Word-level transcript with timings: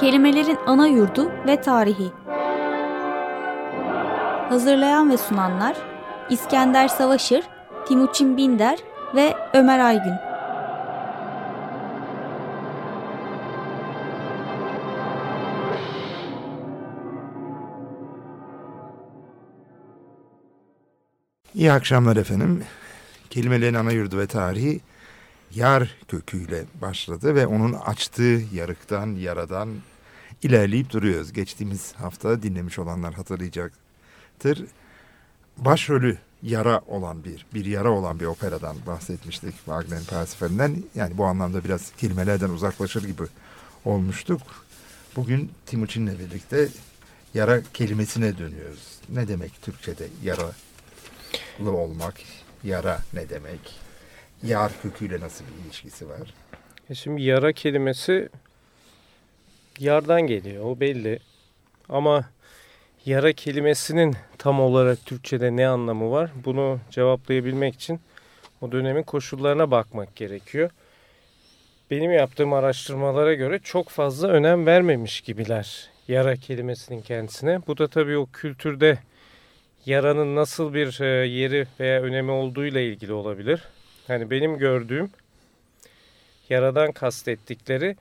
Kelimelerin 0.00 0.58
ana 0.66 0.86
yurdu 0.86 1.30
ve 1.46 1.60
tarihi. 1.60 2.12
Hazırlayan 4.48 5.10
ve 5.10 5.16
sunanlar 5.16 5.76
İskender 6.30 6.88
Savaşır, 6.88 7.44
Timuçin 7.88 8.36
Binder 8.36 8.78
ve 9.14 9.34
Ömer 9.54 9.78
Aygün. 9.78 10.14
İyi 21.54 21.72
akşamlar 21.72 22.16
efendim. 22.16 22.64
Kelimelerin 23.30 23.74
ana 23.74 23.92
yurdu 23.92 24.18
ve 24.18 24.26
tarihi 24.26 24.80
yar 25.54 25.96
köküyle 26.08 26.64
başladı 26.82 27.34
ve 27.34 27.46
onun 27.46 27.72
açtığı 27.72 28.42
yarıktan, 28.52 29.06
yaradan 29.06 29.68
ilerleyip 30.42 30.90
duruyoruz. 30.90 31.32
Geçtiğimiz 31.32 31.92
hafta 31.92 32.42
dinlemiş 32.42 32.78
olanlar 32.78 33.14
hatırlayacaktır. 33.14 34.64
Başrolü 35.56 36.18
yara 36.42 36.80
olan 36.86 37.24
bir, 37.24 37.46
bir 37.54 37.64
yara 37.64 37.90
olan 37.90 38.20
bir 38.20 38.24
operadan 38.24 38.76
bahsetmiştik 38.86 39.54
Wagner'in 39.56 40.04
Parsifali'nden. 40.04 40.82
Yani 40.94 41.18
bu 41.18 41.24
anlamda 41.24 41.64
biraz 41.64 41.92
kelimelerden 41.96 42.48
uzaklaşır 42.48 43.04
gibi 43.04 43.22
olmuştuk. 43.84 44.42
Bugün 45.16 45.50
Timuçin'le 45.66 46.18
birlikte 46.18 46.68
yara 47.34 47.62
kelimesine 47.74 48.38
dönüyoruz. 48.38 48.98
Ne 49.08 49.28
demek 49.28 49.62
Türkçe'de 49.62 50.08
yaralı 50.22 50.52
olmak, 51.76 52.14
yara 52.64 52.98
ne 53.12 53.28
demek? 53.28 53.83
Yar 54.44 54.72
köküyle 54.82 55.20
nasıl 55.20 55.44
bir 55.44 55.64
ilişkisi 55.64 56.08
var? 56.08 56.34
E 56.90 56.94
şimdi 56.94 57.22
yara 57.22 57.52
kelimesi 57.52 58.28
yardan 59.78 60.22
geliyor 60.22 60.64
o 60.64 60.80
belli. 60.80 61.18
Ama 61.88 62.24
yara 63.06 63.32
kelimesinin 63.32 64.16
tam 64.38 64.60
olarak 64.60 65.06
Türkçe'de 65.06 65.56
ne 65.56 65.68
anlamı 65.68 66.10
var? 66.10 66.30
Bunu 66.44 66.80
cevaplayabilmek 66.90 67.74
için 67.74 68.00
o 68.60 68.72
dönemin 68.72 69.02
koşullarına 69.02 69.70
bakmak 69.70 70.16
gerekiyor. 70.16 70.70
Benim 71.90 72.12
yaptığım 72.12 72.52
araştırmalara 72.52 73.34
göre 73.34 73.58
çok 73.58 73.88
fazla 73.88 74.28
önem 74.28 74.66
vermemiş 74.66 75.20
gibiler 75.20 75.90
yara 76.08 76.36
kelimesinin 76.36 77.02
kendisine. 77.02 77.60
Bu 77.66 77.78
da 77.78 77.88
tabii 77.88 78.16
o 78.16 78.26
kültürde 78.26 78.98
yaranın 79.86 80.36
nasıl 80.36 80.74
bir 80.74 81.00
e, 81.00 81.26
yeri 81.26 81.66
veya 81.80 82.02
önemi 82.02 82.30
olduğuyla 82.30 82.80
ilgili 82.80 83.12
olabilir. 83.12 83.62
Hani 84.06 84.30
benim 84.30 84.58
gördüğüm 84.58 85.10
yaradan 86.48 86.92
kastettikleri 86.92 87.96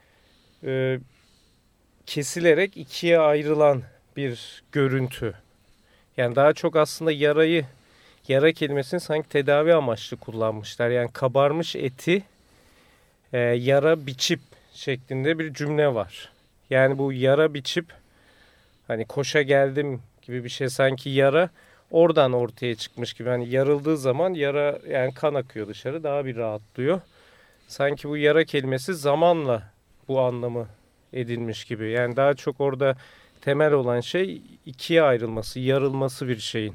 e, 0.63 0.99
kesilerek 2.05 2.77
ikiye 2.77 3.19
ayrılan 3.19 3.81
bir 4.17 4.63
görüntü. 4.71 5.33
Yani 6.17 6.35
daha 6.35 6.53
çok 6.53 6.75
aslında 6.75 7.11
yarayı, 7.11 7.65
yara 8.27 8.51
kelimesini 8.51 8.99
sanki 8.99 9.29
tedavi 9.29 9.73
amaçlı 9.73 10.17
kullanmışlar. 10.17 10.89
Yani 10.89 11.11
kabarmış 11.11 11.75
eti 11.75 12.23
e, 13.33 13.39
yara 13.39 14.05
biçip 14.05 14.39
şeklinde 14.73 15.39
bir 15.39 15.53
cümle 15.53 15.93
var. 15.93 16.31
Yani 16.69 16.97
bu 16.97 17.13
yara 17.13 17.53
biçip 17.53 17.85
hani 18.87 19.05
koşa 19.05 19.41
geldim 19.41 20.01
gibi 20.21 20.43
bir 20.43 20.49
şey 20.49 20.69
sanki 20.69 21.09
yara 21.09 21.49
oradan 21.93 22.33
ortaya 22.33 22.75
çıkmış 22.75 23.13
gibi. 23.13 23.29
Hani 23.29 23.49
yarıldığı 23.49 23.97
zaman 23.97 24.33
yara 24.33 24.79
yani 24.89 25.13
kan 25.13 25.33
akıyor 25.33 25.67
dışarı 25.67 26.03
daha 26.03 26.25
bir 26.25 26.35
rahatlıyor. 26.35 27.01
Sanki 27.67 28.09
bu 28.09 28.17
yara 28.17 28.43
kelimesi 28.43 28.93
zamanla 28.93 29.71
bu 30.07 30.21
anlamı 30.21 30.67
edilmiş 31.13 31.65
gibi. 31.65 31.91
Yani 31.91 32.15
daha 32.15 32.33
çok 32.33 32.61
orada 32.61 32.97
temel 33.41 33.71
olan 33.73 34.01
şey 34.01 34.41
ikiye 34.65 35.01
ayrılması, 35.01 35.59
yarılması 35.59 36.27
bir 36.27 36.39
şeyin. 36.39 36.73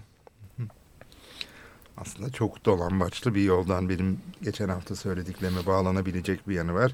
Aslında 1.97 2.31
çok 2.31 2.65
dolambaçlı 2.65 3.35
bir 3.35 3.43
yoldan 3.43 3.89
benim 3.89 4.21
geçen 4.43 4.69
hafta 4.69 4.97
söylediklerime 4.97 5.67
bağlanabilecek 5.67 6.49
bir 6.49 6.55
yanı 6.55 6.75
var. 6.75 6.93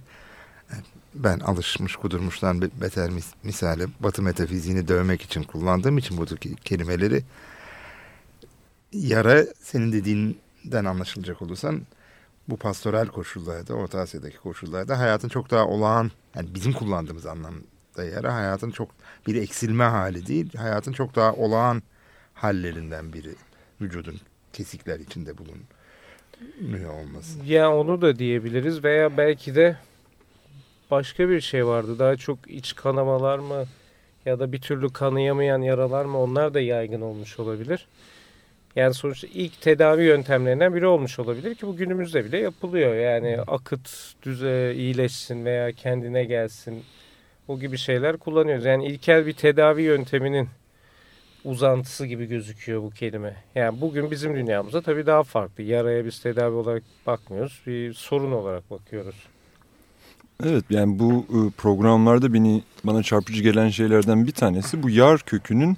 Ben 1.15 1.39
alışmış 1.39 1.97
kudurmuştan 1.97 2.63
beter 2.63 3.11
misali 3.43 3.87
batı 4.01 4.23
metafiziğini 4.23 4.89
dövmek 4.89 5.23
için 5.23 5.43
kullandığım 5.43 5.99
için 5.99 6.17
buradaki 6.17 6.57
kelimeleri 6.57 7.23
yara 8.95 9.45
senin 9.61 9.93
dediğinden 9.93 10.85
anlaşılacak 10.85 11.43
olursan 11.43 11.81
bu 12.49 12.57
pastoral 12.57 13.07
koşullarda, 13.07 13.75
Orta 13.75 14.01
Asya'daki 14.01 14.37
koşullarda 14.37 14.99
hayatın 14.99 15.29
çok 15.29 15.51
daha 15.51 15.67
olağan, 15.67 16.11
yani 16.37 16.49
bizim 16.55 16.73
kullandığımız 16.73 17.27
anlamda 17.27 18.05
yara 18.15 18.35
hayatın 18.35 18.71
çok 18.71 18.89
bir 19.27 19.43
eksilme 19.43 19.85
hali 19.85 20.27
değil, 20.27 20.57
hayatın 20.57 20.93
çok 20.93 21.17
daha 21.17 21.33
olağan 21.33 21.83
hallerinden 22.35 23.13
biri 23.13 23.35
vücudun 23.81 24.21
kesikler 24.53 25.01
içinde 25.01 25.33
bulunuyor 25.39 26.95
olması. 26.95 27.45
Ya 27.45 27.73
onu 27.73 28.03
da 28.03 28.19
diyebiliriz 28.19 28.85
veya 28.85 29.17
belki 29.17 29.55
de 29.55 29.77
başka 30.91 31.29
bir 31.29 31.41
şey 31.41 31.67
vardı. 31.67 31.99
Daha 31.99 32.17
çok 32.17 32.39
iç 32.51 32.77
kanamalar 32.77 33.39
mı 33.39 33.65
ya 34.27 34.39
da 34.39 34.53
bir 34.53 34.61
türlü 34.61 34.93
kanayamayan 34.93 35.63
yaralar 35.63 36.05
mı 36.05 36.19
onlar 36.19 36.55
da 36.55 36.61
yaygın 36.61 37.01
olmuş 37.01 37.39
olabilir. 37.39 37.87
Yani 38.77 38.95
sonuçta 38.95 39.27
ilk 39.35 39.61
tedavi 39.61 40.05
yöntemlerinden 40.05 40.75
biri 40.75 40.87
olmuş 40.87 41.19
olabilir 41.19 41.55
ki 41.55 41.67
bu 41.67 41.77
günümüzde 41.77 42.25
bile 42.25 42.39
yapılıyor. 42.39 42.95
Yani 42.95 43.39
akıt 43.47 43.91
düze 44.23 44.75
iyileşsin 44.77 45.45
veya 45.45 45.73
kendine 45.73 46.25
gelsin 46.25 46.83
o 47.49 47.59
gibi 47.59 47.79
şeyler 47.79 48.17
kullanıyoruz. 48.17 48.65
Yani 48.65 48.87
ilkel 48.87 49.27
bir 49.27 49.33
tedavi 49.33 49.83
yönteminin 49.83 50.49
uzantısı 51.45 52.07
gibi 52.07 52.27
gözüküyor 52.27 52.83
bu 52.83 52.91
kelime. 52.91 53.37
Yani 53.55 53.81
bugün 53.81 54.11
bizim 54.11 54.35
dünyamızda 54.35 54.83
tabii 54.83 55.07
daha 55.07 55.23
farklı. 55.23 55.63
Yaraya 55.63 56.05
biz 56.05 56.21
tedavi 56.23 56.55
olarak 56.55 56.83
bakmıyoruz. 57.07 57.61
Bir 57.67 57.95
sorun 57.95 58.33
olarak 58.33 58.71
bakıyoruz. 58.71 59.17
Evet 60.45 60.65
yani 60.71 60.99
bu 60.99 61.27
ıı, 61.35 61.51
programlarda 61.51 62.35
beni 62.35 62.63
bana 62.85 63.03
çarpıcı 63.03 63.43
gelen 63.43 63.69
şeylerden 63.69 64.27
bir 64.27 64.33
tanesi 64.33 64.83
bu 64.83 64.91
yar 64.91 65.21
kökünün 65.21 65.77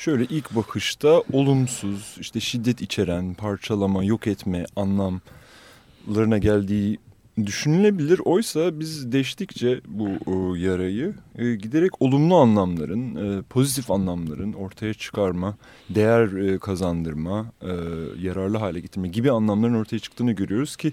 şöyle 0.00 0.24
ilk 0.24 0.56
bakışta 0.56 1.22
olumsuz, 1.32 2.16
işte 2.20 2.40
şiddet 2.40 2.82
içeren, 2.82 3.34
parçalama, 3.34 4.04
yok 4.04 4.26
etme 4.26 4.64
anlamlarına 4.76 6.38
geldiği 6.38 6.98
düşünülebilir. 7.46 8.20
Oysa 8.24 8.80
biz 8.80 9.12
deştikçe 9.12 9.80
bu 9.88 10.08
o, 10.26 10.54
yarayı 10.54 11.14
e, 11.38 11.54
giderek 11.54 12.02
olumlu 12.02 12.36
anlamların, 12.36 13.38
e, 13.38 13.42
pozitif 13.42 13.90
anlamların 13.90 14.52
ortaya 14.52 14.94
çıkarma, 14.94 15.56
değer 15.90 16.32
e, 16.32 16.58
kazandırma, 16.58 17.52
e, 17.62 17.72
yararlı 18.20 18.58
hale 18.58 18.80
getirme 18.80 19.08
gibi 19.08 19.30
anlamların 19.30 19.74
ortaya 19.74 19.98
çıktığını 19.98 20.32
görüyoruz 20.32 20.76
ki 20.76 20.92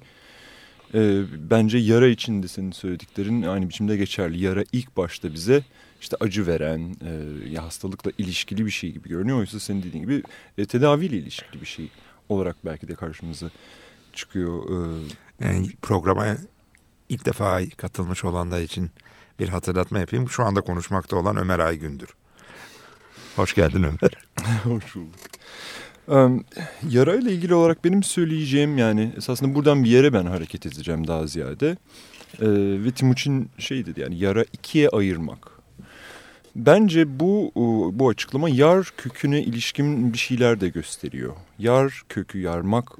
e, 0.94 1.24
bence 1.50 1.78
yara 1.78 2.08
için 2.08 2.44
de 2.44 2.48
senin 2.48 2.72
söylediklerin 2.72 3.42
aynı 3.44 3.70
biçimde 3.70 3.98
geçerli. 3.98 4.44
Yara 4.44 4.64
ilk 4.72 4.98
başta 4.98 5.34
bize 5.34 5.64
işte 6.02 6.18
acı 6.20 6.48
veren, 6.48 6.96
e, 7.06 7.12
ya 7.50 7.64
hastalıkla 7.64 8.12
ilişkili 8.18 8.66
bir 8.66 8.72
şey 8.72 8.92
gibi 8.92 9.10
görünüyor. 9.10 9.40
Oysa 9.40 9.60
senin 9.60 9.84
dediğin 9.84 10.04
gibi 10.04 10.24
e, 10.58 10.66
tedaviyle 10.66 11.18
ilişkili 11.18 11.62
bir 11.62 11.66
şey 11.66 11.90
olarak 12.30 12.56
belki 12.66 12.88
de 12.88 12.96
karşımıza 12.96 13.50
çıkıyor. 14.14 14.64
E, 14.70 15.46
yani 15.46 15.70
programa 15.82 16.38
ilk 17.10 17.26
defa 17.26 17.62
katılmış 17.78 18.26
olanlar 18.26 18.62
için 18.62 18.92
bir 19.40 19.50
hatırlatma 19.50 20.00
yapayım. 20.00 20.30
Şu 20.30 20.44
anda 20.44 20.62
konuşmakta 20.62 21.16
olan 21.16 21.38
Ömer 21.38 21.60
Aygün'dür. 21.60 22.10
Hoş 23.36 23.54
geldin 23.54 23.84
Ömer. 23.84 24.28
Hoş 24.64 24.96
bulduk. 24.96 25.20
Yara 26.90 27.16
ile 27.16 27.34
ilgili 27.34 27.54
olarak 27.54 27.84
benim 27.84 28.04
söyleyeceğim 28.04 28.78
yani 28.78 29.12
esasında 29.18 29.56
buradan 29.56 29.84
bir 29.84 29.90
yere 29.90 30.14
ben 30.14 30.26
hareket 30.26 30.66
edeceğim 30.66 31.08
daha 31.08 31.28
ziyade. 31.28 31.78
Ee, 32.42 32.48
ve 32.86 32.92
Timuçin 32.92 33.50
şey 33.58 33.86
dedi 33.86 34.02
yani 34.02 34.18
yara 34.18 34.44
ikiye 34.54 34.90
ayırmak. 34.90 35.52
Bence 36.56 37.20
bu 37.20 37.52
bu 37.94 38.10
açıklama 38.10 38.50
yar 38.50 38.94
köküne 38.98 39.42
ilişkin 39.44 40.14
bir 40.14 40.18
şeyler 40.18 40.62
de 40.62 40.70
gösteriyor. 40.70 41.34
Yar 41.60 42.04
kökü 42.10 42.40
yarmak 42.40 42.92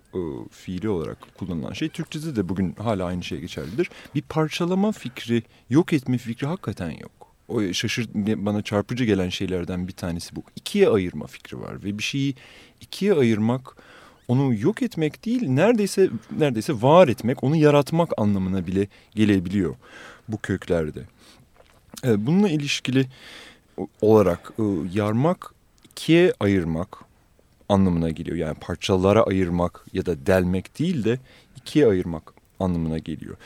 fiili 0.52 0.90
olarak 0.90 1.18
kullanılan 1.38 1.74
şey 1.74 1.90
Türkçe'de 1.90 2.36
de 2.36 2.50
bugün 2.50 2.76
hala 2.80 3.06
aynı 3.06 3.24
şey 3.24 3.40
geçerlidir. 3.40 3.90
Bir 4.16 4.22
parçalama 4.22 4.92
fikri, 4.92 5.44
yok 5.70 5.94
etme 5.94 6.18
fikri 6.18 6.48
hakikaten 6.48 6.92
yok. 6.92 7.27
O 7.48 7.74
şaşırt 7.74 8.10
bana 8.16 8.62
çarpıcı 8.62 9.04
gelen 9.04 9.30
şeylerden 9.30 9.88
bir 9.88 9.94
tanesi 9.94 10.36
bu. 10.36 10.44
İkiye 10.56 10.90
ayırma 10.90 11.28
fikri 11.28 11.60
var 11.60 11.84
ve 11.84 11.98
bir 11.98 12.04
şeyi 12.04 12.36
ikiye 12.82 13.14
ayırmak 13.14 13.76
onu 14.28 14.56
yok 14.56 14.82
etmek 14.82 15.26
değil 15.26 15.48
neredeyse 15.48 16.10
neredeyse 16.38 16.74
var 16.74 17.08
etmek, 17.08 17.44
onu 17.44 17.56
yaratmak 17.56 18.12
anlamına 18.18 18.68
bile 18.68 18.88
gelebiliyor 19.16 19.76
bu 20.28 20.38
köklerde. 20.38 21.02
Bununla 22.04 22.50
ilişkili 22.50 23.06
olarak 24.02 24.54
yarmak 24.94 25.54
ikiye 25.92 26.34
ayırmak 26.40 26.98
anlamına 27.70 28.10
geliyor. 28.10 28.38
Yani 28.38 28.56
parçalara 28.56 29.24
ayırmak 29.24 29.86
ya 29.94 30.06
da 30.06 30.26
delmek 30.26 30.80
değil 30.80 31.04
de 31.04 31.20
ikiye 31.56 31.88
ayırmak 31.88 32.37
anlamına 32.60 32.98
geliyor. 32.98 33.38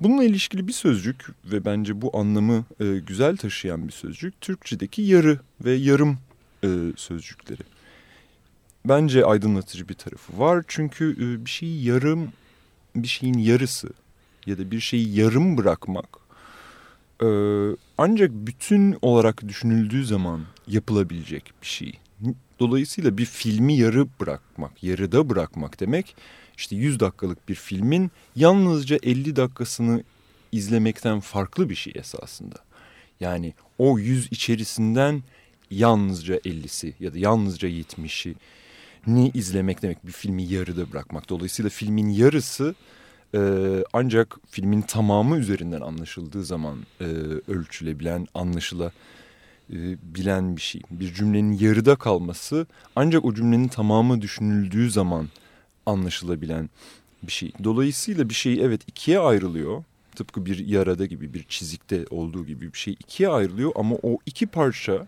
Bununla 0.00 0.24
ilişkili 0.24 0.68
bir 0.68 0.72
sözcük 0.72 1.26
ve 1.44 1.64
bence 1.64 2.02
bu 2.02 2.18
anlamı 2.18 2.64
e, 2.80 2.98
güzel 3.06 3.36
taşıyan 3.36 3.88
bir 3.88 3.92
sözcük 3.92 4.40
Türkçedeki 4.40 5.02
yarı 5.02 5.40
ve 5.64 5.72
yarım 5.72 6.18
e, 6.64 6.68
sözcükleri. 6.96 7.62
Bence 8.84 9.24
aydınlatıcı 9.24 9.88
bir 9.88 9.94
tarafı 9.94 10.38
var 10.38 10.64
çünkü 10.68 11.12
e, 11.12 11.44
bir 11.44 11.50
şeyi 11.50 11.84
yarım, 11.84 12.32
bir 12.96 13.08
şeyin 13.08 13.38
yarısı 13.38 13.88
ya 14.46 14.58
da 14.58 14.70
bir 14.70 14.80
şeyi 14.80 15.16
yarım 15.16 15.58
bırakmak 15.58 16.08
e, 17.22 17.28
ancak 17.98 18.30
bütün 18.32 18.96
olarak 19.02 19.48
düşünüldüğü 19.48 20.04
zaman 20.04 20.40
yapılabilecek 20.66 21.52
bir 21.62 21.66
şey. 21.66 21.92
Dolayısıyla 22.60 23.18
bir 23.18 23.24
filmi 23.24 23.76
yarı 23.76 24.06
bırakmak, 24.20 24.82
yarıda 24.82 25.30
bırakmak 25.30 25.80
demek 25.80 26.16
işte 26.58 26.76
100 26.76 27.00
dakikalık 27.00 27.48
bir 27.48 27.54
filmin 27.54 28.10
yalnızca 28.36 28.98
50 29.02 29.36
dakikasını 29.36 30.02
izlemekten 30.52 31.20
farklı 31.20 31.70
bir 31.70 31.74
şey 31.74 31.92
esasında. 31.96 32.56
Yani 33.20 33.54
o 33.78 33.98
100 33.98 34.32
içerisinden 34.32 35.22
yalnızca 35.70 36.36
50'si 36.36 36.92
ya 37.00 37.14
da 37.14 37.18
yalnızca 37.18 37.68
70'i 37.68 38.34
ni 39.06 39.30
izlemek 39.34 39.82
demek 39.82 40.06
bir 40.06 40.12
filmi 40.12 40.42
yarıda 40.42 40.92
bırakmak. 40.92 41.28
Dolayısıyla 41.28 41.70
filmin 41.70 42.08
yarısı 42.08 42.74
e, 43.34 43.40
ancak 43.92 44.36
filmin 44.50 44.82
tamamı 44.82 45.36
üzerinden 45.36 45.80
anlaşıldığı 45.80 46.44
zaman 46.44 46.78
e, 47.00 47.04
ölçülebilen, 47.48 48.26
anlaşılabilen 48.34 50.56
bir 50.56 50.60
şey. 50.60 50.80
Bir 50.90 51.14
cümlenin 51.14 51.52
yarıda 51.52 51.96
kalması 51.96 52.66
ancak 52.96 53.24
o 53.24 53.34
cümlenin 53.34 53.68
tamamı 53.68 54.22
düşünüldüğü 54.22 54.90
zaman 54.90 55.28
anlaşılabilen 55.88 56.70
bir 57.22 57.32
şey. 57.32 57.52
Dolayısıyla 57.64 58.28
bir 58.28 58.34
şey 58.34 58.64
evet 58.64 58.80
ikiye 58.86 59.18
ayrılıyor. 59.18 59.84
Tıpkı 60.16 60.46
bir 60.46 60.66
yarada 60.66 61.06
gibi 61.06 61.34
bir 61.34 61.44
çizikte 61.48 62.04
olduğu 62.10 62.46
gibi 62.46 62.72
bir 62.72 62.78
şey 62.78 62.92
ikiye 62.92 63.28
ayrılıyor 63.28 63.72
ama 63.76 63.96
o 64.02 64.18
iki 64.26 64.46
parça 64.46 65.06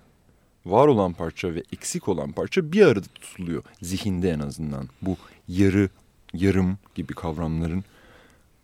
var 0.66 0.86
olan 0.86 1.12
parça 1.12 1.54
ve 1.54 1.62
eksik 1.72 2.08
olan 2.08 2.32
parça 2.32 2.72
bir 2.72 2.86
arada 2.86 3.06
tutuluyor 3.14 3.62
zihinde 3.82 4.30
en 4.30 4.40
azından. 4.40 4.88
Bu 5.02 5.16
yarı, 5.48 5.88
yarım 6.34 6.78
gibi 6.94 7.14
kavramların 7.14 7.84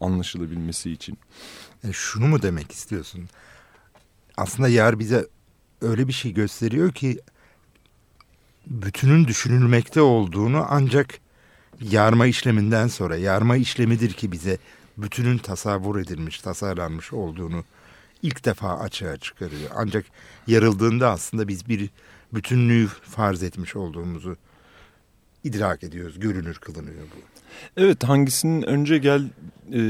anlaşılabilmesi 0.01 0.91
için. 0.91 1.19
E, 1.85 1.93
şunu 1.93 2.27
mu 2.27 2.43
demek 2.43 2.73
istiyorsun? 2.73 3.29
Aslında 4.37 4.69
yar 4.69 4.99
bize 4.99 5.27
öyle 5.81 6.09
bir 6.09 6.13
şey 6.13 6.35
gösteriyor 6.35 6.93
ki 6.93 7.21
bütünün 8.67 9.27
düşünülmekte 9.27 10.01
olduğunu 10.01 10.67
ancak 10.69 11.21
yarma 11.81 12.27
işleminden 12.27 12.87
sonra 12.87 13.17
yarma 13.17 13.57
işlemidir 13.57 14.13
ki 14.13 14.33
bize 14.33 14.59
bütünün 14.99 15.39
tasavvur 15.39 16.01
edilmiş, 16.01 16.41
tasarlanmış 16.41 17.13
olduğunu 17.13 17.65
ilk 18.23 18.45
defa 18.45 18.79
açığa 18.79 19.17
çıkarıyor. 19.17 19.71
Ancak 19.75 20.05
yarıldığında 20.47 21.11
aslında 21.11 21.49
biz 21.49 21.69
bir 21.69 21.91
bütünlüğü 22.35 22.87
farz 22.87 23.43
etmiş 23.43 23.77
olduğumuzu 23.77 24.37
idrak 25.45 25.85
ediyoruz, 25.85 26.21
görünür 26.21 26.55
kılınıyor 26.55 27.03
bu. 27.03 27.21
Evet 27.77 28.05
hangisinin 28.05 28.63
önce 28.63 28.99
gel 28.99 29.23
e, 29.73 29.81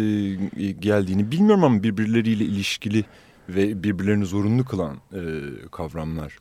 geldiğini 0.73 1.31
bilmiyorum 1.31 1.65
ama 1.65 1.83
birbirleriyle 1.83 2.45
ilişkili 2.45 3.05
ve 3.49 3.83
birbirlerini 3.83 4.27
zorunlu 4.27 4.65
kılan 4.65 4.97
e, 5.13 5.21
kavramlar 5.73 6.39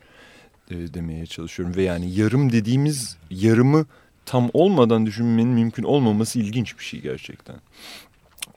e, 0.69 0.93
demeye 0.93 1.25
çalışıyorum. 1.25 1.75
Ve 1.75 1.83
yani 1.83 2.15
yarım 2.15 2.51
dediğimiz 2.51 3.17
yarımı 3.29 3.85
tam 4.25 4.49
olmadan 4.53 5.05
düşünmenin 5.05 5.53
mümkün 5.53 5.83
olmaması 5.83 6.39
ilginç 6.39 6.79
bir 6.79 6.83
şey 6.83 7.01
gerçekten. 7.01 7.55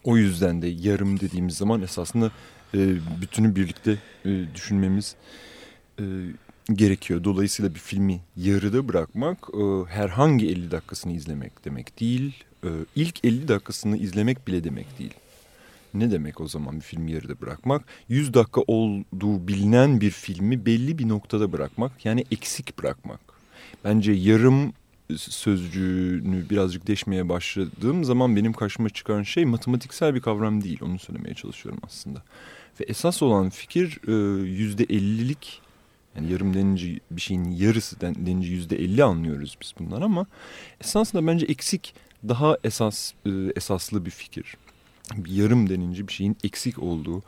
O 0.05 0.17
yüzden 0.17 0.63
de 0.63 0.67
yarım 0.67 1.21
dediğimiz 1.21 1.57
zaman 1.57 1.83
esasında 1.83 2.31
e, 2.75 2.79
bütünü 3.21 3.57
birlikte 3.57 3.99
e, 4.25 4.45
düşünmemiz 4.55 5.15
e, 6.01 6.05
gerekiyor. 6.73 7.25
Dolayısıyla 7.25 7.75
bir 7.75 7.81
filmi 7.81 8.21
yarıda 8.37 8.89
bırakmak 8.89 9.39
e, 9.55 9.91
herhangi 9.91 10.49
50 10.49 10.71
dakikasını 10.71 11.13
izlemek 11.13 11.65
demek 11.65 12.01
değil. 12.01 12.45
E, 12.65 12.69
ilk 12.97 13.25
50 13.25 13.49
dakikasını 13.49 13.97
izlemek 13.97 14.47
bile 14.47 14.65
demek 14.65 14.99
değil. 14.99 15.15
Ne 15.95 16.11
demek 16.11 16.41
o 16.41 16.49
zaman 16.49 16.77
bir 16.77 16.85
filmi 16.85 17.13
yarıda 17.13 17.41
bırakmak? 17.41 17.85
100 18.09 18.35
dakika 18.35 18.61
olduğu 18.67 19.49
bilinen 19.49 20.01
bir 20.01 20.11
filmi 20.11 20.67
belli 20.67 20.99
bir 20.99 21.09
noktada 21.09 21.53
bırakmak 21.53 22.05
yani 22.05 22.25
eksik 22.31 22.79
bırakmak. 22.79 23.21
Bence 23.85 24.13
yarım 24.13 24.73
sözcüğünü 25.17 26.51
birazcık 26.51 26.87
deşmeye 26.87 27.29
başladığım 27.29 28.05
zaman 28.05 28.37
benim 28.37 28.53
karşıma 28.53 28.89
çıkan 28.89 29.23
şey 29.23 29.45
matematiksel 29.45 30.15
bir 30.15 30.21
kavram 30.21 30.65
değil. 30.65 30.79
Onu 30.83 30.99
söylemeye 30.99 31.35
çalışıyorum 31.35 31.81
aslında. 31.87 32.23
Ve 32.81 32.85
esas 32.85 33.23
olan 33.23 33.51
fikir 33.51 34.01
e, 34.09 34.43
yüzde 34.43 34.85
ellilik 34.85 35.61
yani 36.17 36.33
yarım 36.33 36.55
denince 36.55 37.01
bir 37.11 37.21
şeyin 37.21 37.51
yarısı 37.51 38.01
denince 38.01 38.49
yüzde 38.49 38.77
elli 38.77 39.05
anlıyoruz 39.05 39.59
biz 39.63 39.75
bundan 39.79 40.03
ama 40.03 40.27
esasında 40.81 41.27
bence 41.27 41.47
eksik 41.47 41.95
daha 42.29 42.57
esas 42.65 43.13
e, 43.27 43.31
esaslı 43.57 44.07
bir 44.07 44.11
fikir. 44.11 44.57
Bir 45.17 45.31
yarım 45.31 45.69
denince 45.69 46.09
bir 46.09 46.13
şeyin 46.13 46.37
eksik 46.45 46.79
olduğu 46.79 47.23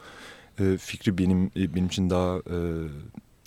e, 0.59 0.77
fikri 0.79 1.19
benim 1.19 1.51
benim 1.57 1.87
için 1.87 2.11
daha 2.11 2.39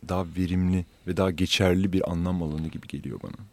daha 0.09 0.25
verimli 0.37 0.85
ve 1.07 1.17
daha 1.17 1.31
geçerli 1.31 1.93
bir 1.93 2.11
anlam 2.11 2.43
alanı 2.43 2.67
gibi 2.67 2.87
geliyor 2.87 3.19
bana. 3.23 3.52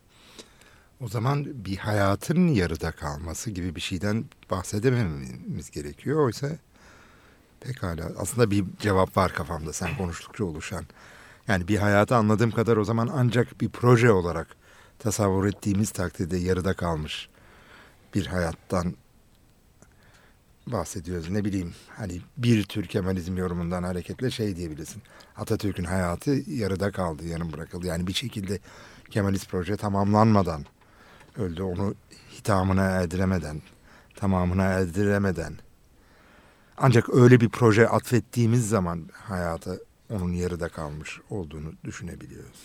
O 1.01 1.09
zaman 1.09 1.65
bir 1.65 1.77
hayatın 1.77 2.49
yarıda 2.49 2.93
kalması 2.93 3.51
gibi 3.51 3.75
bir 3.75 3.81
şeyden 3.81 4.25
bahsedememiz 4.51 5.71
gerekiyor. 5.71 6.25
Oysa 6.25 6.49
pekala 7.61 8.13
aslında 8.19 8.51
bir 8.51 8.65
cevap 8.79 9.17
var 9.17 9.33
kafamda 9.33 9.73
sen 9.73 9.97
konuştukça 9.97 10.45
oluşan. 10.45 10.85
Yani 11.49 11.69
bir 11.69 11.79
hayatı 11.79 12.17
anladığım 12.17 12.51
kadar 12.51 12.77
o 12.77 12.85
zaman 12.85 13.11
ancak 13.15 13.61
bir 13.61 13.69
proje 13.69 14.11
olarak 14.11 14.57
tasavvur 14.99 15.47
ettiğimiz 15.47 15.91
takdirde 15.91 16.37
yarıda 16.37 16.75
kalmış 16.75 17.29
bir 18.15 18.27
hayattan 18.27 18.95
bahsediyoruz. 20.67 21.31
Ne 21.31 21.45
bileyim 21.45 21.75
hani 21.89 22.21
bir 22.37 22.65
tür 22.65 22.87
Kemalizm 22.87 23.37
yorumundan 23.37 23.83
hareketle 23.83 24.31
şey 24.31 24.57
diyebilirsin. 24.57 25.03
Atatürk'ün 25.37 25.85
hayatı 25.85 26.31
yarıda 26.51 26.91
kaldı, 26.91 27.27
yarım 27.27 27.53
bırakıldı. 27.53 27.87
Yani 27.87 28.07
bir 28.07 28.13
şekilde 28.13 28.59
Kemalist 29.11 29.51
proje 29.51 29.77
tamamlanmadan 29.77 30.65
öldü. 31.37 31.63
Onu 31.63 31.95
hitamına 32.39 32.83
erdiremeden, 32.83 33.63
tamamına 34.17 34.65
erdiremeden. 34.65 35.55
Ancak 36.77 37.15
öyle 37.15 37.41
bir 37.41 37.49
proje 37.49 37.89
atfettiğimiz 37.89 38.69
zaman 38.69 39.09
hayata 39.13 39.77
onun 40.11 40.33
yarıda 40.33 40.69
kalmış 40.69 41.21
olduğunu 41.31 41.73
düşünebiliyoruz. 41.85 42.59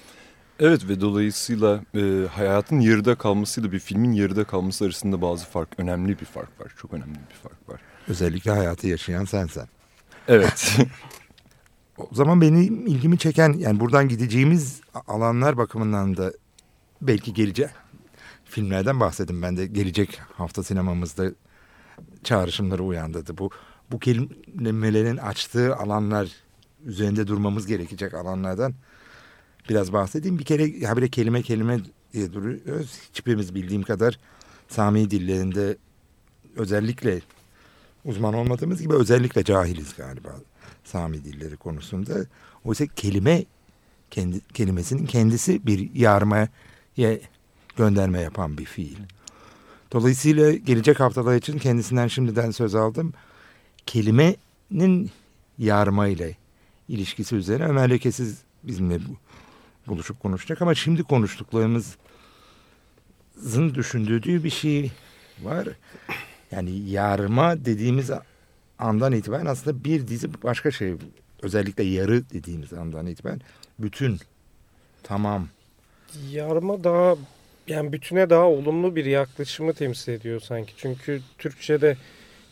Evet 0.59 0.89
ve 0.89 1.01
dolayısıyla 1.01 1.81
e, 1.95 2.27
hayatın 2.31 2.79
yarıda 2.79 3.15
kalmasıyla 3.15 3.71
bir 3.71 3.79
filmin 3.79 4.11
yarıda 4.11 4.43
kalması 4.43 4.85
arasında 4.85 5.21
bazı 5.21 5.45
fark, 5.45 5.69
önemli 5.79 6.19
bir 6.19 6.25
fark 6.25 6.61
var. 6.61 6.73
Çok 6.77 6.93
önemli 6.93 7.19
bir 7.29 7.49
fark 7.49 7.69
var. 7.69 7.81
Özellikle 8.07 8.51
hayatı 8.51 8.87
yaşayan 8.87 9.25
sensen. 9.25 9.67
Evet. 10.27 10.77
o 11.97 12.07
zaman 12.11 12.41
benim 12.41 12.87
ilgimi 12.87 13.17
çeken 13.17 13.53
yani 13.53 13.79
buradan 13.79 14.07
gideceğimiz 14.07 14.81
alanlar 15.07 15.57
bakımından 15.57 16.17
da 16.17 16.33
belki 17.01 17.33
gelecek 17.33 17.69
filmlerden 18.55 18.99
bahsedin. 18.99 19.41
Ben 19.41 19.57
de 19.57 19.65
gelecek 19.65 20.19
hafta 20.33 20.63
sinemamızda 20.63 21.31
çağrışımları 22.23 22.83
uyandırdı. 22.83 23.37
Bu 23.37 23.49
bu 23.91 23.99
kelimelerin 23.99 25.17
açtığı 25.17 25.75
alanlar 25.75 26.31
üzerinde 26.85 27.27
durmamız 27.27 27.67
gerekecek 27.67 28.13
alanlardan 28.13 28.73
biraz 29.69 29.93
bahsedeyim. 29.93 30.39
Bir 30.39 30.43
kere 30.43 30.63
ya 30.63 30.97
bile 30.97 31.07
kelime 31.07 31.41
kelime 31.41 31.79
diye 32.13 32.33
duruyoruz. 32.33 32.99
Hiçbirimiz 33.09 33.55
bildiğim 33.55 33.83
kadar 33.83 34.19
Sami 34.67 35.11
dillerinde 35.11 35.77
özellikle 36.55 37.21
uzman 38.05 38.33
olmadığımız 38.33 38.81
gibi 38.81 38.93
özellikle 38.93 39.43
cahiliz 39.43 39.95
galiba 39.95 40.29
Sami 40.83 41.23
dilleri 41.23 41.57
konusunda. 41.57 42.13
Oysa 42.63 42.85
kelime 42.85 43.45
kendi 44.11 44.39
kelimesinin 44.53 45.05
kendisi 45.05 45.65
bir 45.65 45.95
yarmaya 45.95 46.47
gönderme 47.77 48.21
yapan 48.21 48.57
bir 48.57 48.65
fiil. 48.65 48.97
Dolayısıyla 49.91 50.53
gelecek 50.53 50.99
haftalar 50.99 51.35
için 51.35 51.59
kendisinden 51.59 52.07
şimdiden 52.07 52.51
söz 52.51 52.75
aldım. 52.75 53.13
Kelimenin 53.85 55.11
yarma 55.57 56.07
ile 56.07 56.35
ilişkisi 56.87 57.35
üzerine 57.35 57.65
Ömer 57.65 57.89
Lekesiz 57.89 58.41
bizimle 58.63 58.99
buluşup 59.87 60.19
konuşacak 60.19 60.61
ama 60.61 60.75
şimdi 60.75 61.03
konuştuklarımızın 61.03 61.95
düşündüğü 63.75 64.43
bir 64.43 64.49
şey 64.49 64.91
var. 65.43 65.67
Yani 66.51 66.89
yarma 66.89 67.65
dediğimiz 67.65 68.11
andan 68.79 69.13
itibaren 69.13 69.45
aslında 69.45 69.83
bir 69.83 70.07
dizi 70.07 70.43
başka 70.43 70.71
şey 70.71 70.95
özellikle 71.41 71.83
yarı 71.83 72.29
dediğimiz 72.29 72.73
andan 72.73 73.05
itibaren 73.07 73.41
bütün 73.79 74.19
tamam. 75.03 75.47
Yarma 76.31 76.83
daha 76.83 77.15
yani 77.67 77.93
bütüne 77.93 78.29
daha 78.29 78.45
olumlu 78.45 78.95
bir 78.95 79.05
yaklaşımı 79.05 79.73
temsil 79.73 80.13
ediyor 80.13 80.39
sanki. 80.39 80.73
Çünkü 80.77 81.21
Türkçe'de 81.37 81.97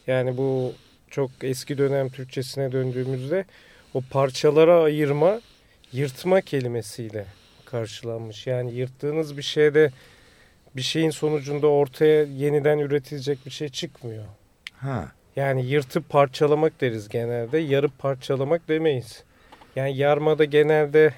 Yani 0.07 0.37
bu 0.37 0.73
çok 1.09 1.31
eski 1.41 1.77
dönem 1.77 2.09
Türkçesine 2.09 2.71
döndüğümüzde 2.71 3.45
o 3.93 4.01
parçalara 4.01 4.83
ayırma 4.83 5.41
yırtma 5.91 6.41
kelimesiyle 6.41 7.25
karşılanmış. 7.65 8.47
Yani 8.47 8.73
yırttığınız 8.73 9.37
bir 9.37 9.41
şeyde 9.41 9.91
bir 10.75 10.81
şeyin 10.81 11.09
sonucunda 11.09 11.67
ortaya 11.67 12.23
yeniden 12.23 12.79
üretilecek 12.79 13.45
bir 13.45 13.51
şey 13.51 13.69
çıkmıyor. 13.69 14.25
Ha. 14.73 15.11
Yani 15.35 15.65
yırtıp 15.65 16.09
parçalamak 16.09 16.81
deriz 16.81 17.09
genelde. 17.09 17.57
Yarıp 17.57 17.99
parçalamak 17.99 18.67
demeyiz. 18.67 19.23
Yani 19.75 19.97
yarmada 19.97 20.45
genelde 20.45 21.13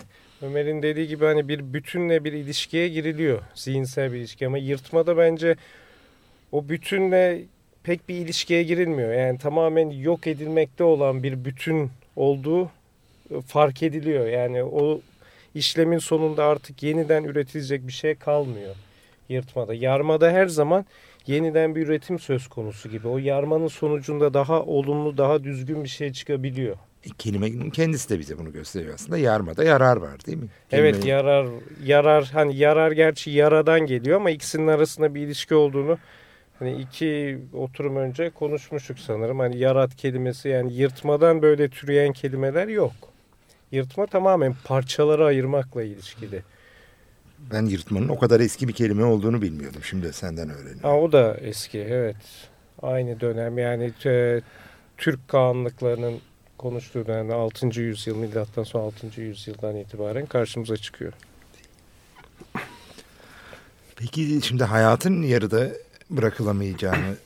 Ömer'in 0.45 0.81
dediği 0.81 1.07
gibi 1.07 1.25
hani 1.25 1.47
bir 1.47 1.73
bütünle 1.73 2.23
bir 2.23 2.33
ilişkiye 2.33 2.89
giriliyor. 2.89 3.41
Zihinsel 3.55 4.13
bir 4.13 4.17
ilişki 4.17 4.47
ama 4.47 4.57
yırtmada 4.57 5.17
bence 5.17 5.55
o 6.51 6.69
bütünle 6.69 7.41
pek 7.83 8.09
bir 8.09 8.15
ilişkiye 8.15 8.63
girilmiyor. 8.63 9.13
Yani 9.13 9.37
tamamen 9.37 9.89
yok 9.89 10.27
edilmekte 10.27 10.83
olan 10.83 11.23
bir 11.23 11.45
bütün 11.45 11.91
olduğu 12.15 12.65
e, 13.31 13.41
fark 13.47 13.83
ediliyor. 13.83 14.27
Yani 14.27 14.63
o 14.63 15.01
işlemin 15.55 15.97
sonunda 15.97 16.45
artık 16.45 16.83
yeniden 16.83 17.23
üretilecek 17.23 17.87
bir 17.87 17.93
şey 17.93 18.15
kalmıyor 18.15 18.75
yırtmada. 19.29 19.73
Yarmada 19.73 20.31
her 20.31 20.47
zaman 20.47 20.85
yeniden 21.27 21.75
bir 21.75 21.87
üretim 21.87 22.19
söz 22.19 22.47
konusu 22.47 22.89
gibi. 22.89 23.07
O 23.07 23.17
yarmanın 23.17 23.67
sonucunda 23.67 24.33
daha 24.33 24.63
olumlu, 24.63 25.17
daha 25.17 25.43
düzgün 25.43 25.83
bir 25.83 25.89
şey 25.89 26.13
çıkabiliyor. 26.13 26.77
Kelimenin 27.17 27.69
kendisi 27.69 28.09
de 28.09 28.19
bize 28.19 28.37
bunu 28.37 28.51
gösteriyor 28.51 28.93
aslında. 28.93 29.17
Yarmada 29.17 29.63
yarar 29.63 29.97
var 29.97 30.25
değil 30.25 30.37
mi? 30.37 30.47
Kelimenin... 30.69 30.93
Evet 30.93 31.05
yarar, 31.05 31.47
yarar 31.83 32.29
hani 32.33 32.55
yarar 32.55 32.91
gerçi 32.91 33.31
yaradan 33.31 33.79
geliyor 33.79 34.17
ama 34.17 34.29
ikisinin 34.29 34.67
arasında 34.67 35.15
bir 35.15 35.21
ilişki 35.21 35.55
olduğunu 35.55 35.97
hani 36.59 36.81
iki 36.81 37.39
oturum 37.53 37.95
önce 37.95 38.29
konuşmuştuk 38.29 38.99
sanırım. 38.99 39.39
Hani 39.39 39.57
yarat 39.57 39.95
kelimesi 39.95 40.49
yani 40.49 40.73
yırtmadan 40.73 41.41
böyle 41.41 41.69
türeyen 41.69 42.13
kelimeler 42.13 42.67
yok. 42.67 42.93
Yırtma 43.71 44.05
tamamen 44.05 44.55
parçalara 44.63 45.25
ayırmakla 45.25 45.83
ilişkili. 45.83 46.43
Ben 47.51 47.65
yırtmanın 47.65 48.07
o 48.07 48.19
kadar 48.19 48.39
eski 48.39 48.67
bir 48.67 48.73
kelime 48.73 49.03
olduğunu 49.03 49.41
bilmiyordum. 49.41 49.81
Şimdi 49.83 50.13
senden 50.13 50.49
öğreniyorum. 50.49 50.79
Ha, 50.81 50.99
o 50.99 51.11
da 51.11 51.37
eski 51.41 51.79
evet. 51.79 52.15
Aynı 52.81 53.19
dönem 53.19 53.57
yani 53.57 53.91
e, 54.05 54.41
Türk 54.97 55.27
kanunluklarının 55.27 56.19
konuştuğu 56.69 57.07
dönemde 57.07 57.33
6. 57.33 57.81
yüzyıl 57.81 58.17
milattan 58.17 58.63
sonra 58.63 58.83
6. 58.83 59.21
yüzyıldan 59.21 59.75
itibaren 59.75 60.25
karşımıza 60.25 60.77
çıkıyor. 60.77 61.13
Peki 63.95 64.39
şimdi 64.43 64.63
hayatın 64.63 65.21
yarıda 65.21 65.69
bırakılamayacağını 66.09 67.17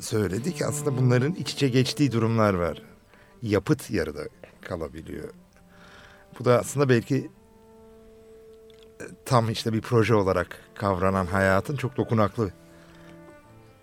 söyledik. 0.00 0.62
Aslında 0.62 0.96
bunların 0.96 1.34
iç 1.34 1.52
içe 1.52 1.68
geçtiği 1.68 2.12
durumlar 2.12 2.54
var. 2.54 2.82
Yapıt 3.42 3.90
yarıda 3.90 4.22
kalabiliyor. 4.60 5.28
Bu 6.38 6.44
da 6.44 6.58
aslında 6.58 6.88
belki 6.88 7.30
tam 9.24 9.50
işte 9.50 9.72
bir 9.72 9.80
proje 9.80 10.14
olarak 10.14 10.60
kavranan 10.74 11.26
hayatın 11.26 11.76
çok 11.76 11.96
dokunaklı 11.96 12.50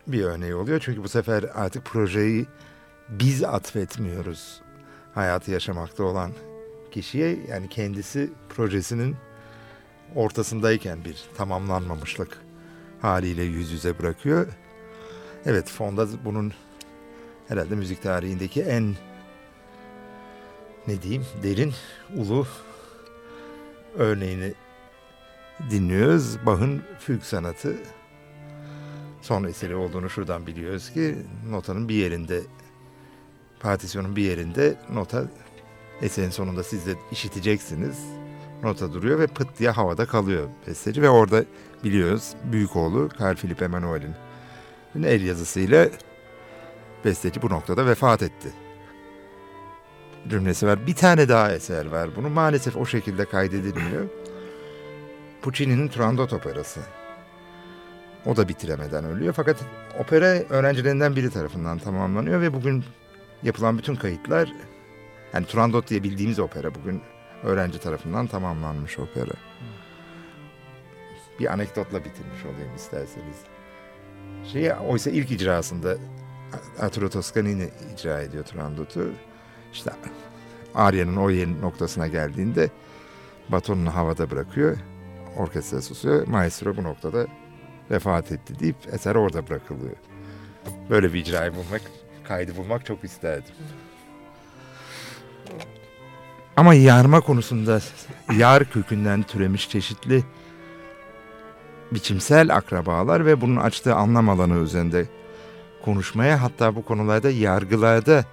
bir 0.08 0.24
örneği 0.24 0.56
oluyor. 0.56 0.82
Çünkü 0.86 1.04
bu 1.04 1.10
sefer 1.10 1.44
artık 1.44 1.86
projeyi 1.86 2.46
biz 3.10 3.44
atfetmiyoruz 3.44 4.62
hayatı 5.18 5.52
yaşamakta 5.52 6.04
olan 6.04 6.32
kişiye. 6.92 7.40
Yani 7.50 7.70
kendisi 7.70 8.30
projesinin 8.50 9.16
ortasındayken 10.16 11.06
bir 11.06 11.24
tamamlanmamışlık 11.38 12.38
haliyle 13.02 13.44
yüz 13.44 13.72
yüze 13.72 14.00
bırakıyor. 14.00 14.48
Evet 15.46 15.70
fonda 15.70 16.26
bunun 16.26 16.54
herhalde 17.48 17.76
müzik 17.76 18.04
tarihindeki 18.04 18.62
en 18.62 18.96
ne 20.88 21.02
diyeyim 21.02 21.26
derin 21.44 21.74
ulu 22.16 22.48
örneğini 23.96 24.54
dinliyoruz. 25.70 26.46
Bach'ın 26.46 26.84
Füg 27.00 27.22
sanatı 27.22 27.76
son 29.22 29.44
eseri 29.44 29.76
olduğunu 29.76 30.10
şuradan 30.10 30.48
biliyoruz 30.48 30.92
ki 30.94 31.16
notanın 31.50 31.90
bir 31.90 31.96
yerinde 31.96 32.42
partisyonun 33.60 34.16
bir 34.16 34.24
yerinde 34.24 34.76
nota 34.94 35.24
eserin 36.02 36.30
sonunda 36.30 36.64
siz 36.64 36.86
de 36.86 36.96
işiteceksiniz. 37.12 37.98
Nota 38.64 38.94
duruyor 38.94 39.20
ve 39.20 39.28
pıt 39.28 39.60
diye 39.60 39.70
havada 39.70 40.06
kalıyor 40.06 40.48
besteci 40.68 41.02
ve 41.02 41.10
orada 41.10 41.44
biliyoruz 41.84 42.34
büyük 42.44 42.76
oğlu 42.76 43.10
Carl 43.22 43.36
Philipp 43.36 43.62
Emanuel'in 43.62 44.14
el 45.04 45.24
yazısıyla 45.24 45.90
besteci 47.06 47.42
bu 47.42 47.50
noktada 47.50 47.86
vefat 47.86 48.22
etti. 48.22 48.50
Cümlesi 50.30 50.68
var. 50.68 50.88
Bir 50.88 50.96
tane 50.96 51.30
daha 51.30 51.52
eser 51.52 51.86
var. 51.86 52.10
Bunu 52.16 52.30
maalesef 52.30 52.78
o 52.78 52.86
şekilde 52.86 53.26
kaydedilmiyor. 53.26 54.06
Puccini'nin 55.42 55.88
Turandot 55.88 56.34
operası. 56.34 56.80
O 58.26 58.38
da 58.38 58.48
bitiremeden 58.48 59.06
ölüyor. 59.06 59.34
Fakat 59.34 59.58
opera 60.00 60.26
öğrencilerinden 60.26 61.16
biri 61.16 61.30
tarafından 61.30 61.78
tamamlanıyor 61.78 62.42
ve 62.42 62.54
bugün 62.54 62.84
yapılan 63.44 63.77
bütün 63.77 63.96
kayıtlar 63.96 64.53
yani 65.34 65.46
Turandot 65.46 65.89
diye 65.89 66.03
bildiğimiz 66.03 66.39
opera 66.39 66.75
bugün 66.75 67.01
öğrenci 67.44 67.79
tarafından 67.79 68.27
tamamlanmış 68.27 69.00
opera. 69.00 69.34
Bir 71.39 71.53
anekdotla 71.53 72.00
bitirmiş 72.00 72.46
olayım 72.46 72.75
isterseniz. 72.75 73.38
Şey, 74.51 74.72
oysa 74.88 75.10
ilk 75.10 75.32
icrasında 75.32 75.98
Arturo 76.79 77.10
Toscanini 77.10 77.70
icra 77.94 78.22
ediyor 78.22 78.44
Turandot'u. 78.44 79.12
İşte 79.74 79.91
Arya'nın 80.75 81.15
o 81.15 81.29
yerin 81.29 81.62
noktasına 81.62 82.08
geldiğinde 82.08 82.70
batonunu 83.50 83.96
havada 83.96 84.32
bırakıyor 84.32 84.77
orkestra 85.38 85.82
susuyor. 85.82 86.27
Maestro 86.27 86.77
bu 86.77 86.84
noktada 86.84 87.27
vefat 87.91 88.32
etti 88.32 88.60
deyip 88.60 88.75
eser 88.91 89.15
orada 89.15 89.48
bırakılıyor. 89.48 89.96
Böyle 90.89 91.13
bir 91.13 91.20
icrayı 91.20 91.56
bulmak, 91.56 91.82
kaydı 92.27 92.57
bulmak 92.57 92.86
çok 92.86 93.03
isterdim. 93.03 93.55
Ama 96.55 96.74
yarma 96.74 97.22
konusunda 97.22 97.79
yar 98.38 98.65
kökünden 98.65 99.24
türemiş 99.24 99.69
çeşitli 99.69 100.24
biçimsel 101.91 102.55
akrabalar 102.55 103.25
ve 103.25 103.41
bunun 103.41 103.55
açtığı 103.55 103.96
anlam 103.96 104.29
alanı 104.29 104.60
üzerinde 104.60 105.05
konuşmaya 105.86 106.41
hatta 106.41 106.75
bu 106.75 106.86
konularda 106.86 107.29
yargılarda 107.29 108.25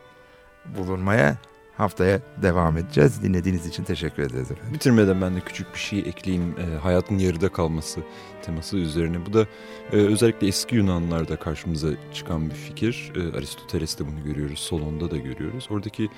bulunmaya 0.64 1.36
haftaya 1.76 2.20
devam 2.42 2.76
edeceğiz. 2.76 3.22
Dinlediğiniz 3.22 3.66
için 3.66 3.84
teşekkür 3.84 4.22
ederiz 4.22 4.50
efendim. 4.50 4.74
Bitirmeden 4.74 5.20
ben 5.20 5.36
de 5.36 5.40
küçük 5.40 5.74
bir 5.74 5.78
şey 5.78 5.98
ekleyeyim. 5.98 6.54
E, 6.58 6.78
hayatın 6.78 7.18
yarıda 7.18 7.48
kalması 7.48 8.00
teması 8.42 8.76
üzerine. 8.76 9.26
Bu 9.26 9.32
da 9.32 9.46
e, 9.92 9.96
özellikle 9.96 10.46
eski 10.46 10.76
Yunanlarda 10.76 11.36
karşımıza 11.36 11.88
çıkan 12.12 12.50
bir 12.50 12.54
fikir. 12.54 13.12
E, 13.16 13.38
Aristoteles'te 13.38 14.06
bunu 14.06 14.24
görüyoruz. 14.24 14.58
Solon'da 14.58 15.10
da 15.10 15.16
görüyoruz. 15.16 15.66
Oradaki 15.70 16.10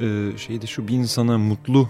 e, 0.00 0.32
şey 0.36 0.62
de 0.62 0.66
şu 0.66 0.88
bir 0.88 0.94
insana 0.94 1.38
mutlu 1.38 1.88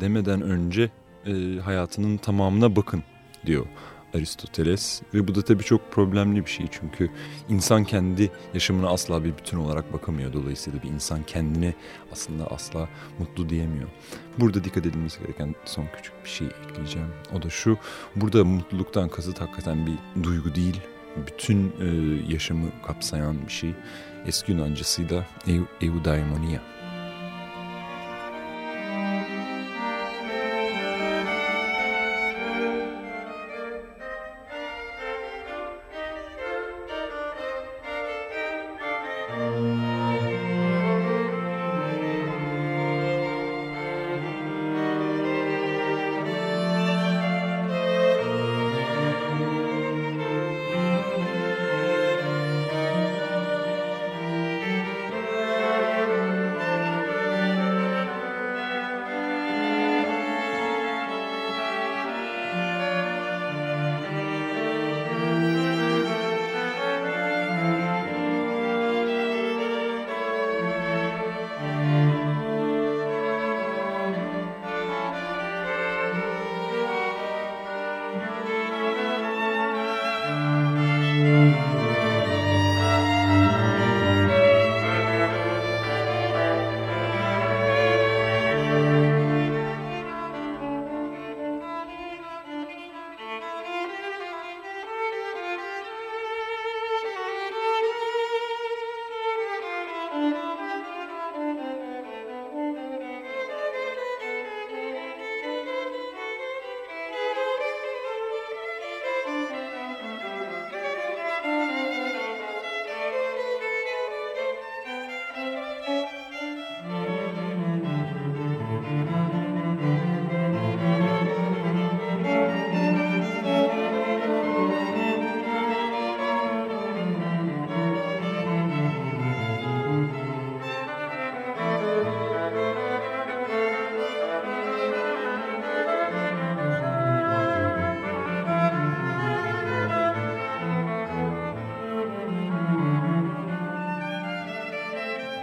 demeden 0.00 0.42
önce 0.42 0.90
e, 1.26 1.60
hayatının 1.60 2.16
tamamına 2.16 2.76
bakın 2.76 3.02
diyor 3.46 3.66
Aristoteles 4.14 5.02
ve 5.14 5.28
bu 5.28 5.34
da 5.34 5.42
tabii 5.42 5.64
çok 5.64 5.92
problemli 5.92 6.46
bir 6.46 6.50
şey 6.50 6.66
çünkü 6.70 7.10
insan 7.48 7.84
kendi 7.84 8.30
yaşamına 8.54 8.88
asla 8.88 9.24
bir 9.24 9.38
bütün 9.38 9.58
olarak 9.58 9.92
bakamıyor. 9.92 10.32
Dolayısıyla 10.32 10.82
bir 10.82 10.88
insan 10.88 11.22
kendine 11.22 11.74
aslında 12.12 12.46
asla 12.46 12.88
mutlu 13.18 13.48
diyemiyor. 13.48 13.88
Burada 14.38 14.64
dikkat 14.64 14.86
edilmesi 14.86 15.20
gereken 15.20 15.54
son 15.64 15.86
küçük 15.96 16.24
bir 16.24 16.30
şey 16.30 16.46
ekleyeceğim. 16.46 17.08
O 17.34 17.42
da 17.42 17.50
şu, 17.50 17.78
burada 18.16 18.44
mutluluktan 18.44 19.08
kasıt 19.08 19.40
hakikaten 19.40 19.86
bir 19.86 20.24
duygu 20.24 20.54
değil, 20.54 20.80
bütün 21.26 21.72
e, 21.80 21.86
yaşamı 22.32 22.66
kapsayan 22.86 23.46
bir 23.46 23.52
şey. 23.52 23.74
Eski 24.26 24.52
Yunancasıyla 24.52 25.26
eudaimonia. 25.80 26.73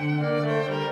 Música 0.01 0.91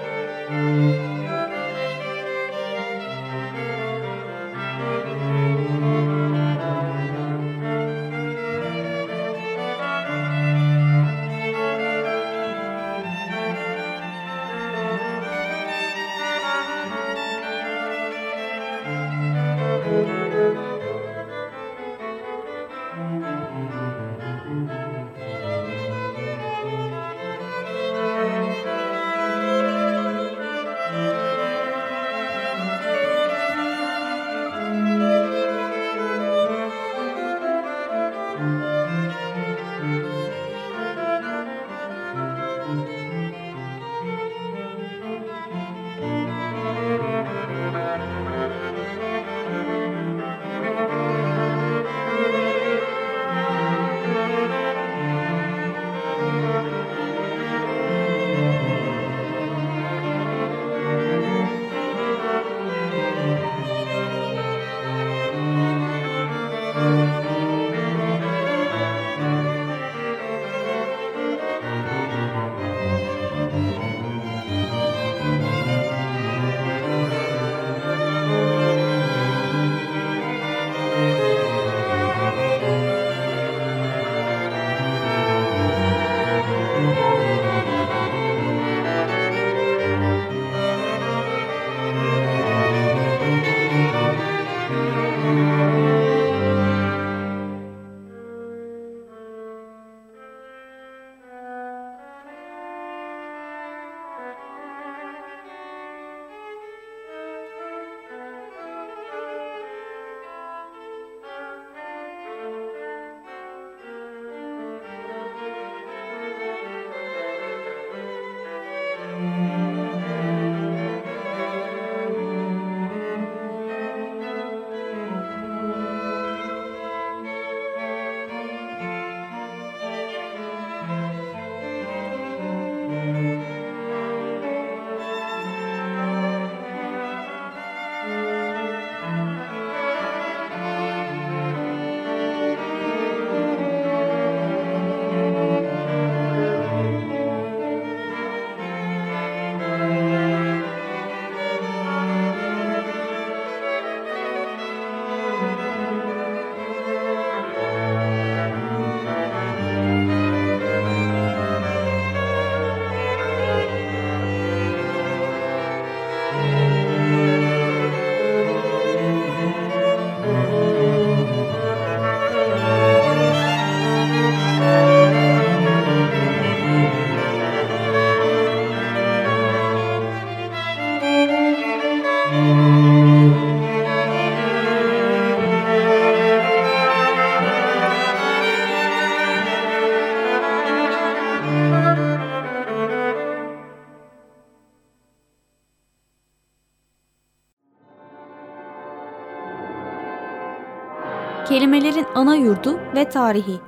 Kelimelerin 201.60 202.08
ana 202.16 202.36
yurdu 202.36 202.80
ve 202.96 203.10
tarihi. 203.10 203.60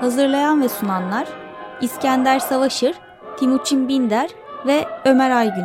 Hazırlayan 0.00 0.62
ve 0.62 0.68
sunanlar 0.68 1.28
İskender 1.80 2.38
Savaşır, 2.38 2.96
Timuçin 3.36 3.88
Binder 3.88 4.30
ve 4.66 4.84
Ömer 5.04 5.30
Aygün. 5.30 5.64